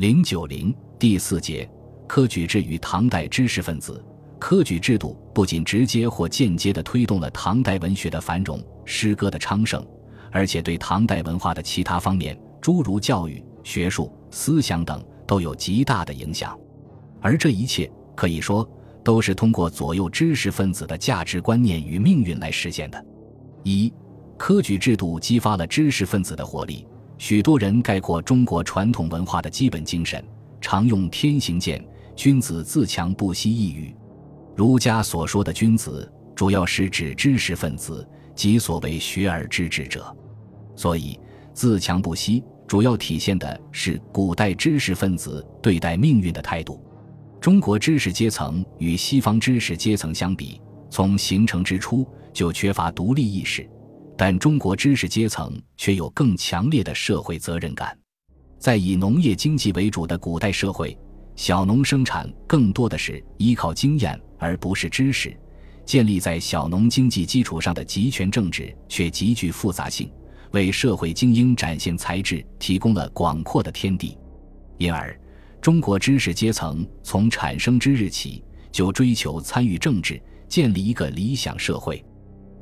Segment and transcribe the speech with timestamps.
[0.00, 1.70] 零九零第四节
[2.08, 4.02] 科举制与唐代知识分子。
[4.38, 9.86] 科举制度不仅直接或间接地推动了唐代文学的繁荣、诗歌的昌盛，
[10.32, 16.58] 而且对唐代文化的其他方面，诸如教育、学术、思想等，都有极大的影响。
[17.20, 18.66] 而这一切可以说
[19.04, 23.06] 都是通过左右知识分子的价值观念与命运来实现的。
[23.64, 23.92] 一、
[24.38, 26.86] 科举制度激发了知识分子的活力。
[27.20, 30.24] 许多人概括中国传统文化的基本精神，
[30.58, 31.86] 常用“天行健，
[32.16, 33.94] 君子自强不息”一语。
[34.56, 40.16] 儒家所说的君子，主要是指知识分子，即所谓学而知之者。
[40.74, 41.20] 所以，
[41.52, 46.82] 自强不息主要体现的是古代知识分子对待命运的态度。
[47.38, 53.68] 中国知识阶层与西方知识阶层相比，从形成之初就缺乏独立意识，
[54.22, 57.98] 但中国知识阶层却有更强烈的社会责任感。
[58.58, 60.94] 在以农业经济为主的古代社会，
[61.36, 64.20] 小农生产更多的是依靠经验。
[64.38, 65.34] 而不是知识，
[65.86, 70.12] 建立在小农经济基础上的集权政治却极具复杂性，
[70.50, 74.18] 为社会精英展现才智提供了广阔的天地。
[74.76, 75.18] 因而，
[75.62, 82.04] 中国知识阶层从产生之日起就追求参与政治，建立一个理想社会，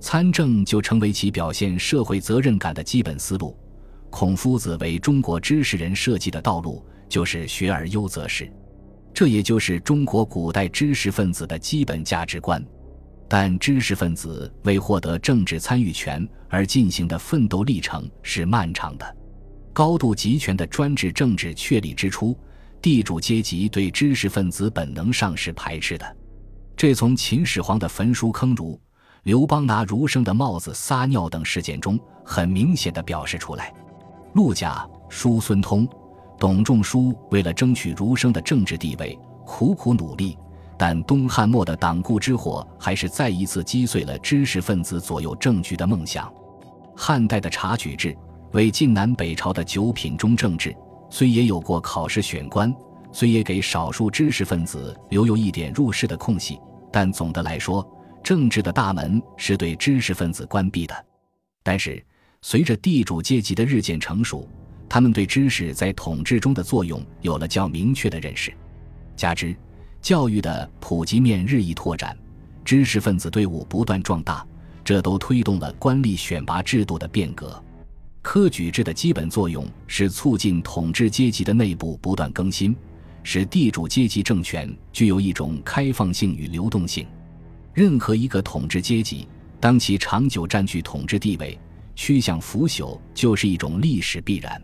[0.01, 3.57] 参政就成为其表现社会责任感的基本思路。
[4.11, 8.51] 孔夫子为中国知识人设计的道路就是学而优则仕。
[9.13, 12.65] 这也就是中国古代知识分子的基本价值观，
[13.29, 19.17] 但知识分子为获得政治参与权而进行的奋斗历程是漫长的。
[19.73, 22.39] 高度集权的专制政治确立之初，
[22.81, 26.17] 地主阶级对知识分子本能上是排斥的，
[26.77, 28.81] 这从秦始皇的焚书坑儒、
[29.23, 33.73] 刘邦拿儒生的帽子撒尿等事件中很明显的表示出来。
[34.35, 35.89] 陆贾、叔孙通。
[36.41, 40.39] 董仲舒为了争取儒生的政治地位，苦苦努力，
[40.79, 46.33] 但东汉末的党锢之火还是再一次击碎了知识分子左右政局的梦想。
[46.97, 48.17] 汉代的察举制
[48.53, 50.73] 为晋南北朝的九品中正制，
[51.11, 52.73] 虽也有过考试选官，
[53.11, 56.61] 虽也给少数知识分子留有一点入仕的空隙，
[56.93, 57.85] 但总的来说，
[58.23, 61.07] 政治的大门是对知识分子关闭的。
[61.63, 62.05] 但是，
[62.43, 64.49] 随着地主阶级的日渐成熟，
[64.89, 68.53] 他们对知识在统治中的作用有了较明确的认识，
[69.17, 69.55] 加之
[70.01, 72.17] 教育的普及面日益拓展，
[72.65, 74.47] 知识分子队伍不断壮大，
[74.85, 77.63] 这都推动了官吏选拔制度的变革。
[78.23, 82.77] 科举制的基本作用是促进统治阶级的内部不断更新，
[83.23, 87.07] 使地主阶级政权具有一种开放性与流动性。
[87.79, 89.29] 任何一个统治阶级，
[89.61, 91.57] 当其长久占据统治地位，
[91.95, 94.61] 趋向腐朽，就是一种历史必然。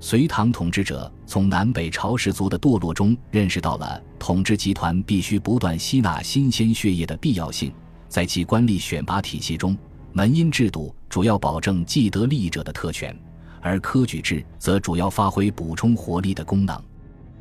[0.00, 7.72] 隋唐统治者从南北朝氏族的堕落中认识到了统治集团必须不断吸纳新鲜血液的必要性，
[8.06, 9.74] 在其官吏选拔体系中，
[10.12, 13.18] 门荫制度主要保证既得利益者的特权，
[13.62, 16.78] 而科举制则主要发挥补充活力的功能。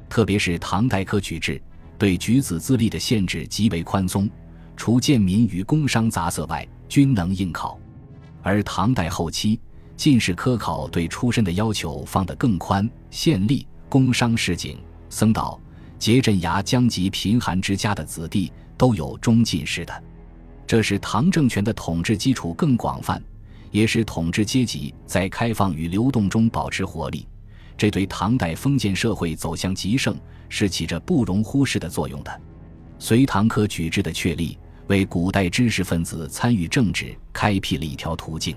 [0.07, 1.61] 特别是唐代科举制
[1.97, 4.29] 对举子资历的限制极为宽松，
[4.81, 7.79] 除贱民与工商杂色外，均能应考。
[8.41, 9.59] 而唐代后期。
[9.95, 15.61] 进士科考对出身的要求放得更宽，县吏、工商市井、僧道、
[15.99, 20.03] 节镇衙将及贫寒之家的子弟都有中进士的，
[20.65, 23.21] 这使唐政权的统治基础更广泛，
[23.69, 27.27] 也使统治阶级在开放与流动中保持活力。
[27.77, 30.17] 这对唐代封建社会走向极盛
[30.49, 32.41] 是起着不容忽视的作用的。
[32.97, 38.55] 隋唐科举制的确立，为古代知识分子参与政治开辟了一条途径。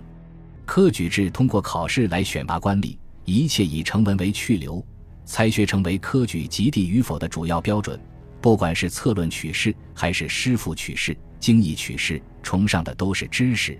[0.64, 4.84] 科举制通过考试来选拔官吏，一切以成文为去留，
[5.24, 8.00] 才学成为科举及第与否的主要标准。
[8.40, 13.78] 不管是策论取士，还是诗赋取士、经义取士，崇尚的都是知识，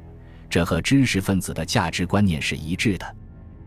[0.49, 3.17] 这和知识分子的价值观念是一致的。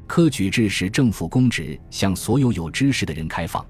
[0.08, 3.66] 科举制使政府公职向所有有知识的人开放，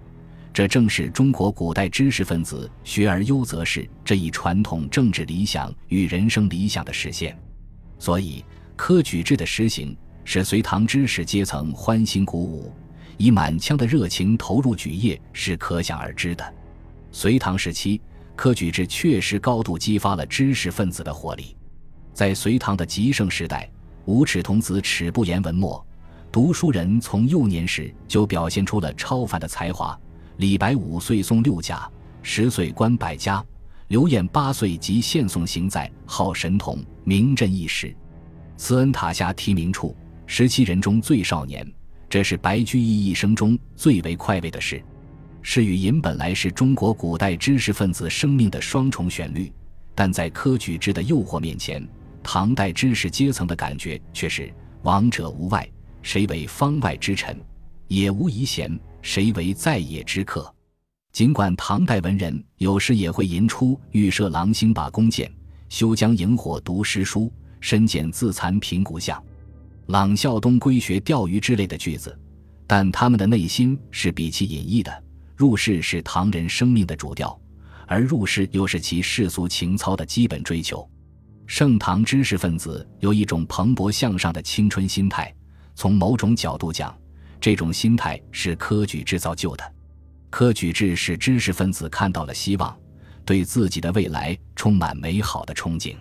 [0.57, 7.37] 这正是中国古代知识分子“学而优则仕”这一传统政治理想与人生理想的实现。
[7.99, 8.43] 所以。
[8.75, 12.73] 科举制的实行使隋唐知识阶层欢欣鼓舞，
[13.17, 16.53] 以满腔的热情投入举业是可想而知的。
[17.11, 18.01] 隋唐时期，
[18.35, 21.55] 科举制确实高度激发了知识分子的活力。
[22.13, 23.69] 在隋唐的极盛时代，
[24.05, 25.85] 无耻童子耻不言文墨，
[26.31, 29.95] 读书人从幼年时就表现出了超凡的才华。
[30.37, 31.89] 李白五岁诵六甲，
[32.21, 33.43] 十岁观百家；
[33.87, 37.95] 刘晏八岁即献颂行在，号神童，名震一时。
[38.55, 39.95] 慈恩塔下题名处，
[40.27, 41.67] 十七人中最少年，
[42.07, 44.79] 这是白居易一生中最为快慰的事。
[45.41, 49.51] 诗与吟本来是中国古代知识分子生命的双重旋律，
[49.95, 51.83] 但在科举制的诱惑面前，
[52.21, 54.53] 唐代知识阶层的感觉却是
[54.83, 55.67] “王者无外，
[56.03, 57.35] 谁为方外之臣？
[57.87, 58.77] 也无遗贤，
[59.07, 60.53] 谁为在野之客？”
[61.13, 65.31] 尽管唐代文人有时也会吟出“欲射狼星把弓箭，
[65.69, 67.31] 休将萤火读诗书，
[67.61, 69.23] 身减自残凭骨相，
[69.85, 72.19] 朗笑东归学钓鱼”之类的句子，
[72.67, 75.03] 但他们的内心是比其隐逸的。
[75.37, 77.39] 入世是唐人生命的主调，
[77.87, 80.87] 而入世又是其世俗情操的基本追求。
[81.45, 85.33] 盛唐知识分子有一种蓬勃向上的青春心态，
[85.75, 86.93] 从某种角度讲，
[87.39, 89.73] 这种心态是科举制造就的。
[90.29, 92.77] 科举制使知识分子看到了希望，
[93.23, 95.95] 对自己的未来充满美好的憧憬。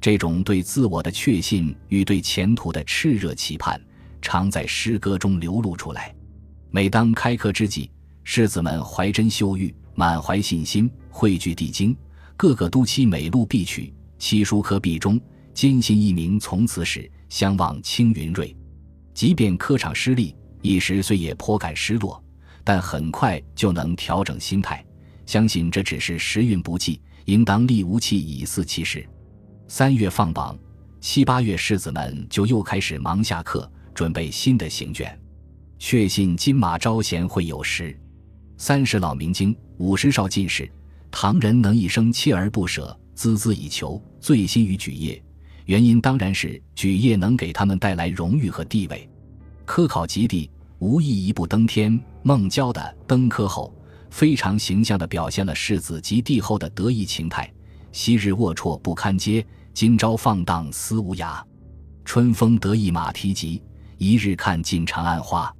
[0.00, 3.78] 这种对自我的确信与对前途的炽热期盼，
[4.22, 6.14] 常在诗歌中流露出来。
[6.70, 7.90] 每当开课之际，
[8.24, 11.94] 士子们怀真秀玉，满怀信心，汇聚地京，
[12.36, 15.20] 个个都期美录必取，七书科必中，
[15.52, 18.56] 坚信一名从此始，相望青云瑞。
[19.12, 22.22] 即便科场失利，一时虽也颇感失落。
[22.62, 24.84] 但很快就能调整心态，
[25.24, 29.04] 相信这只是时运不济，应当力无弃以四其事。
[29.66, 30.56] 三月放榜，
[31.00, 35.18] 七八月士子们就又开始忙下课，准备新的行卷。
[35.78, 37.98] 确信金马招贤会有时，
[38.58, 40.70] 三十老明经，五十少进士。
[41.10, 45.20] 唐人能一生锲而不舍，孜孜以求，醉心于举业，
[45.64, 49.08] 原因当然是举业能给他们带来荣誉和地位。
[49.70, 50.50] 科考及第。
[50.80, 53.72] 无意一步登天，孟郊的《登科后》
[54.10, 57.48] 非常形象地表现了世子及帝后的得意情态。
[57.92, 61.40] 昔日龌龊不堪嗟，今朝放荡思无涯。
[62.04, 63.62] 春风得意马蹄疾，
[63.96, 65.54] 一日看尽长安花。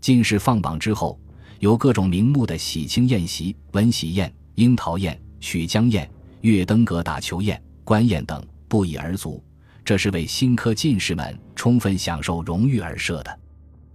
[0.00, 1.18] 进士放榜之后，
[1.58, 6.08] 有各种名目的喜庆宴席，文喜宴、樱桃宴、曲江宴、
[6.42, 9.42] 月登阁打球宴、官宴等不一而足。
[9.84, 13.38] 这是为新科进士们充分享受荣誉而设的。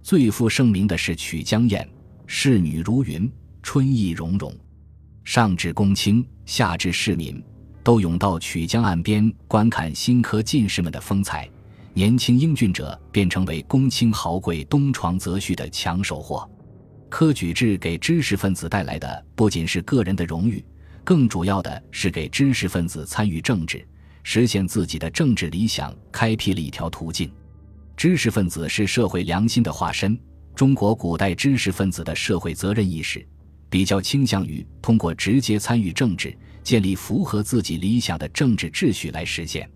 [0.04, 1.88] 最负盛名的是曲江宴，
[2.26, 4.54] 仕女如云，春意融融，
[5.24, 7.42] 上至公卿，下至市民，
[7.82, 11.48] 都涌到曲江岸边观看新科进士们的风采。
[11.94, 16.46] 年轻英俊者便成为公卿豪贵东床则婿的抢手货。
[17.08, 20.62] 科举制给知识分子带来的不仅是个人的荣誉，
[21.02, 23.82] 更主要的是给知识分子参与政治、
[24.22, 27.32] 实现自己的政治理想开辟了一条途径。
[27.96, 30.18] 知识分子是社会良心的化身。
[30.54, 33.26] 中国古代知识分子的社会责任意识，
[33.68, 39.68] 比较倾向于通过直接参与政治，建立符合自己理想的政治秩序来实现。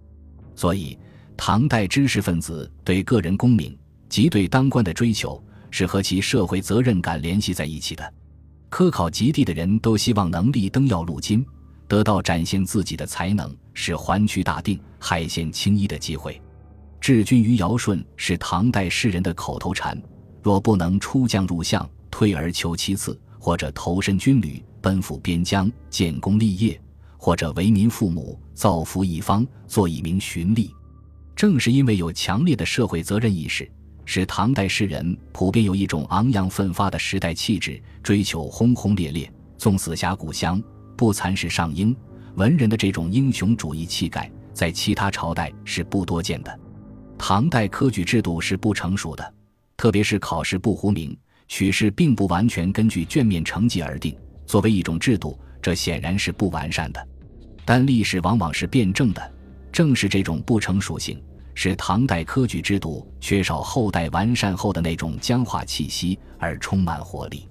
[0.55, 0.97] 所以，
[1.37, 3.77] 唐代知识分子对个人功名
[4.09, 8.15] 及对当官的追求，是和其社会责任感联系在一起的。
[8.69, 11.45] 科考及第的人都希望能力登要路金，
[11.89, 16.41] 得到展现自己的才能，是环区大定、海县青衣的机会。
[17.01, 20.01] 治军于尧舜是唐代诗人的口头禅。
[20.43, 26.81] 若不能出将入相，退而求其次，或者投身军旅，奔赴边疆，建功立业，
[27.17, 30.71] 或者为民父母，造福一方，做一名循吏。
[31.35, 33.71] 正是因为有强烈的社会责任意识，
[34.05, 40.63] 使唐代诗人普遍有一种昂扬奋发的时代气质，追求轰轰烈烈，纵死侠故乡，
[40.97, 41.95] 不蚕食上英。
[42.37, 46.61] 文人的这种英雄主义气概，在其他朝代是不多见的。
[47.19, 49.35] 唐代科举制度是不成熟的，
[49.77, 51.15] 特别是考试不糊名，
[51.49, 54.17] 取士并不完全根据卷面成绩而定。
[54.47, 57.09] 作为一种制度，这显然是不完善的。
[57.67, 59.35] 但历史往往是辩证的，
[59.71, 61.23] 正是这种不成熟性，
[61.55, 67.47] 使唐代科举制度缺少后代完善后的那种僵化气息，而充满活力。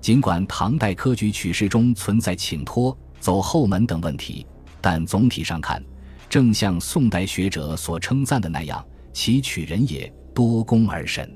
[0.00, 4.46] 尽管唐代科举取士中存在请托、走后门等问题，
[4.80, 5.82] 但总体上看，
[6.28, 8.84] 正像宋代学者所称赞的那样。
[9.20, 11.28] 其取人也多功而神，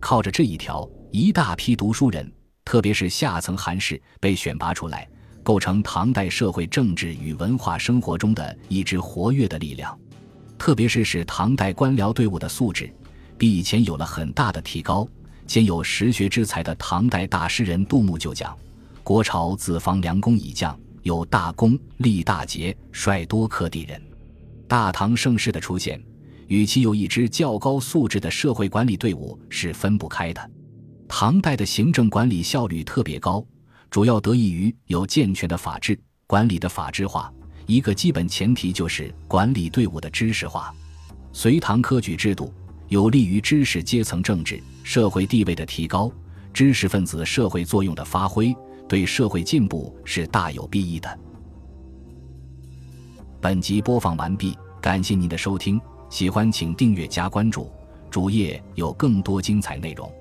[0.00, 2.32] 靠着这一条，一大批读书人，
[2.64, 5.06] 特别是下层寒士被选拔出来，
[5.42, 9.94] 构成唐代社会政治与文化生活中的一支活跃的力量。
[10.58, 12.90] 特别是使唐代官僚队伍的素质
[13.36, 15.06] 比以前有了很大的提高。
[15.46, 18.56] 兼有实学之才的唐代大诗人杜牧就讲
[19.04, 24.00] ：“国朝自方良公以降，有大功，立大节，率多科第人。”
[24.66, 26.02] 大唐盛世的出现。
[26.50, 30.50] 与其有一支较高素质的社会管理队伍是分不开的。
[31.06, 33.44] 唐代的行政管理效率特别高
[33.88, 37.32] 主要得益于有健全的法制管理的法制化
[37.66, 40.74] 一个基本前提就是管理队伍的知识化。
[41.32, 42.52] 隋唐科举制度
[42.88, 46.12] 有利于知识阶层政治社会地位的提高
[46.52, 48.52] 知识分子社会作用的发挥
[48.88, 51.18] 对社会进步是大有裨益的。
[53.40, 55.80] 本集播放完毕感谢您的收听。
[56.10, 57.70] 喜欢请订阅加关注
[58.10, 60.12] 主页有更多精彩内容。